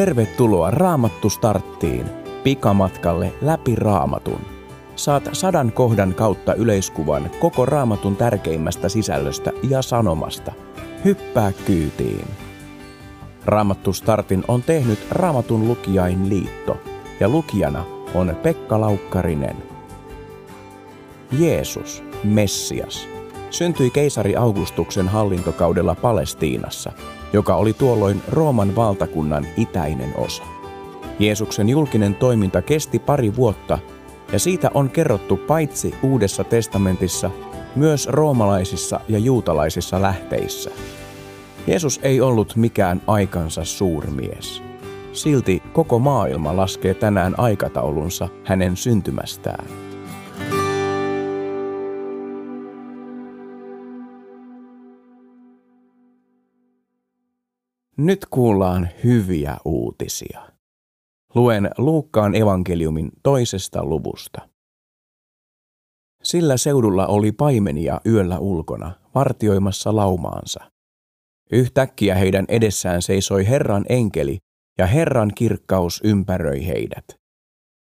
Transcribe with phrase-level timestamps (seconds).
[0.00, 2.06] Tervetuloa Raamattu starttiin,
[2.44, 4.40] pikamatkalle läpi Raamatun.
[4.96, 10.52] Saat sadan kohdan kautta yleiskuvan koko Raamatun tärkeimmästä sisällöstä ja sanomasta.
[11.04, 12.26] Hyppää kyytiin.
[13.44, 16.76] Raamattu startin on tehnyt Raamatun lukijain liitto
[17.20, 19.56] ja lukijana on Pekka Laukkarinen.
[21.38, 23.08] Jeesus, Messias,
[23.50, 26.92] syntyi keisari Augustuksen hallintokaudella Palestiinassa–
[27.32, 30.42] joka oli tuolloin Rooman valtakunnan itäinen osa.
[31.18, 33.78] Jeesuksen julkinen toiminta kesti pari vuotta,
[34.32, 37.30] ja siitä on kerrottu paitsi Uudessa testamentissa,
[37.76, 40.70] myös roomalaisissa ja juutalaisissa lähteissä.
[41.66, 44.62] Jeesus ei ollut mikään aikansa suurmies.
[45.12, 49.89] Silti koko maailma laskee tänään aikataulunsa hänen syntymästään.
[58.00, 60.40] Nyt kuullaan hyviä uutisia.
[61.34, 64.48] Luen Luukkaan evankeliumin toisesta luvusta.
[66.22, 70.70] Sillä seudulla oli paimenia yöllä ulkona, vartioimassa laumaansa.
[71.52, 74.38] Yhtäkkiä heidän edessään seisoi Herran enkeli,
[74.78, 77.04] ja Herran kirkkaus ympäröi heidät.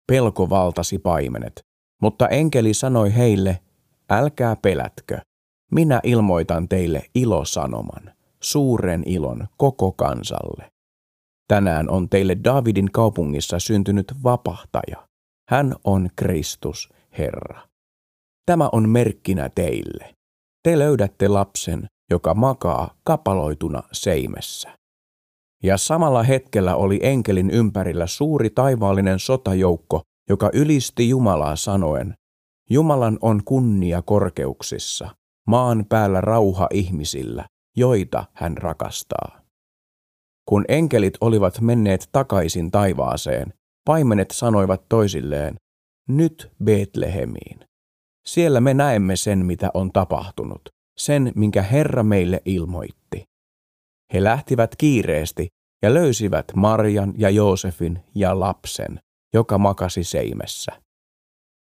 [0.08, 1.62] Pelko valtasi paimenet,
[2.02, 3.60] mutta enkeli sanoi heille,
[4.10, 5.20] älkää pelätkö,
[5.72, 8.15] minä ilmoitan teille ilosanoman
[8.46, 10.72] suuren ilon koko kansalle.
[11.48, 15.08] Tänään on teille Davidin kaupungissa syntynyt vapahtaja.
[15.50, 17.62] Hän on Kristus, Herra.
[18.46, 20.16] Tämä on merkkinä teille.
[20.64, 24.78] Te löydätte lapsen, joka makaa kapaloituna seimessä.
[25.64, 32.14] Ja samalla hetkellä oli enkelin ympärillä suuri taivaallinen sotajoukko, joka ylisti Jumalaa sanoen,
[32.70, 35.16] Jumalan on kunnia korkeuksissa,
[35.48, 37.46] maan päällä rauha ihmisillä,
[37.76, 39.42] joita hän rakastaa.
[40.50, 43.54] Kun enkelit olivat menneet takaisin taivaaseen,
[43.86, 45.56] paimenet sanoivat toisilleen,
[46.10, 47.60] nyt Betlehemiin.
[48.26, 53.24] Siellä me näemme sen, mitä on tapahtunut, sen, minkä Herra meille ilmoitti.
[54.14, 55.48] He lähtivät kiireesti
[55.84, 59.00] ja löysivät Marjan ja Joosefin ja lapsen,
[59.34, 60.72] joka makasi seimessä.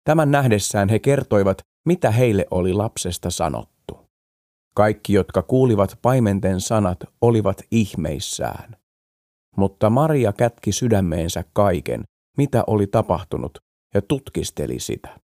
[0.05, 3.74] Tämän nähdessään he kertoivat, mitä heille oli lapsesta sanottu.
[4.75, 8.77] Kaikki, jotka kuulivat paimenten sanat, olivat ihmeissään.
[9.57, 12.03] Mutta Maria kätki sydämeensä kaiken,
[12.37, 13.59] mitä oli tapahtunut,
[13.95, 15.21] ja tutkisteli sitä.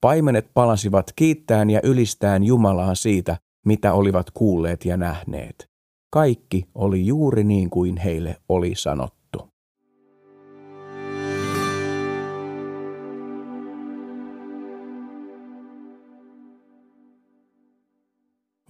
[0.00, 3.36] Paimenet palasivat kiittäen ja ylistään Jumalaa siitä,
[3.66, 5.68] mitä olivat kuulleet ja nähneet.
[6.10, 9.17] Kaikki oli juuri niin kuin heille oli sanottu.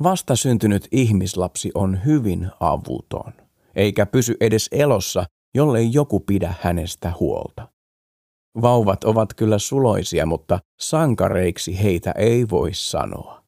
[0.03, 3.32] Vastasyntynyt ihmislapsi on hyvin avuton,
[3.76, 7.69] eikä pysy edes elossa, jollei joku pidä hänestä huolta.
[8.62, 13.42] Vauvat ovat kyllä suloisia, mutta sankareiksi heitä ei voi sanoa.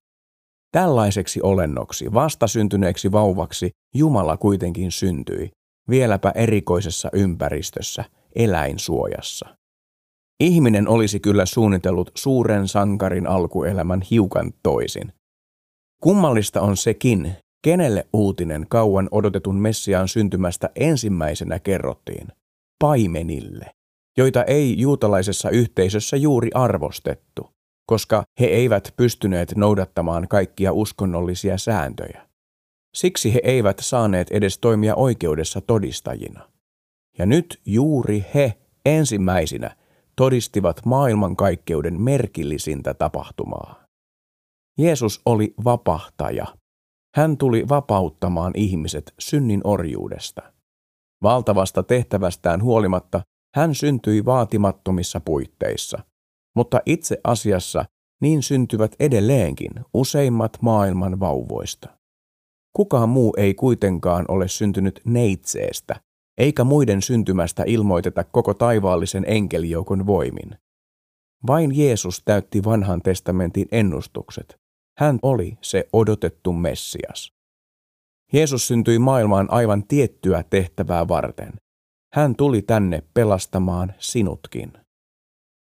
[0.73, 5.51] Tällaiseksi olennoksi, vastasyntyneeksi vauvaksi, Jumala kuitenkin syntyi,
[5.91, 9.57] vieläpä erikoisessa ympäristössä, eläinsuojassa.
[10.41, 15.13] Ihminen olisi kyllä suunnitellut suuren sankarin alkuelämän hiukan toisin.
[16.01, 22.29] Kummallista on sekin, kenelle uutinen kauan odotetun Messiaan syntymästä ensimmäisenä kerrottiin.
[22.79, 23.71] Paimenille,
[24.17, 27.51] joita ei juutalaisessa yhteisössä juuri arvostettu,
[27.87, 32.27] koska he eivät pystyneet noudattamaan kaikkia uskonnollisia sääntöjä.
[32.95, 36.49] Siksi he eivät saaneet edes toimia oikeudessa todistajina.
[37.19, 38.55] Ja nyt juuri he
[38.87, 39.77] ensimmäisinä
[40.17, 43.80] todistivat maailmankaikkeuden merkillisintä tapahtumaa.
[44.81, 46.47] Jeesus oli vapahtaja.
[47.17, 50.53] Hän tuli vapauttamaan ihmiset synnin orjuudesta.
[51.23, 53.23] Valtavasta tehtävästään huolimatta
[53.57, 55.99] hän syntyi vaatimattomissa puitteissa,
[56.57, 57.85] mutta itse asiassa
[58.23, 61.89] niin syntyvät edelleenkin useimmat maailman vauvoista.
[62.77, 66.01] Kukaan muu ei kuitenkaan ole syntynyt neitseestä,
[66.39, 70.59] eikä muiden syntymästä ilmoiteta koko taivaallisen enkelijoukon voimin.
[71.47, 74.61] Vain Jeesus täytti vanhan testamentin ennustukset,
[74.99, 77.33] hän oli se odotettu Messias.
[78.33, 81.53] Jeesus syntyi maailmaan aivan tiettyä tehtävää varten.
[82.15, 84.73] Hän tuli tänne pelastamaan sinutkin.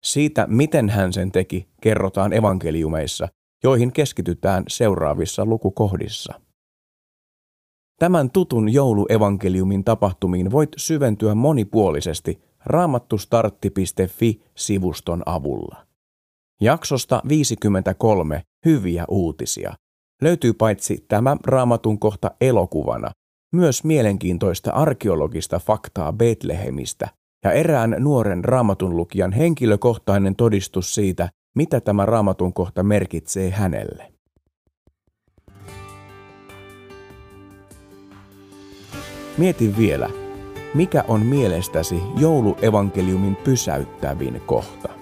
[0.05, 3.29] Siitä, miten hän sen teki, kerrotaan evankeliumeissa,
[3.65, 6.41] joihin keskitytään seuraavissa lukukohdissa.
[7.99, 15.87] Tämän tutun jouluevankeliumin tapahtumiin voit syventyä monipuolisesti raamattustartti.fi-sivuston avulla.
[16.63, 19.75] Jaksosta 53 hyviä uutisia
[20.23, 23.11] löytyy paitsi tämä raamatun kohta elokuvana,
[23.53, 27.09] myös mielenkiintoista arkeologista faktaa Betlehemistä
[27.45, 34.13] ja erään nuoren raamatun lukijan henkilökohtainen todistus siitä, mitä tämä raamatun kohta merkitsee hänelle.
[39.39, 40.11] Mieti vielä,
[40.75, 45.02] mikä on mielestäsi jouluevankeliumin pysäyttävin kohta?